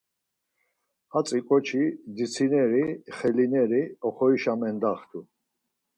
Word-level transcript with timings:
Hatzi 1.13 1.39
ǩoçi 1.47 1.83
dzitsineri, 2.13 2.83
xelineri 3.17 3.83
oxorişa 4.07 4.53
mendaxtu. 4.59 5.19